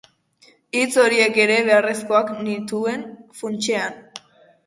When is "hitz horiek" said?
0.77-1.35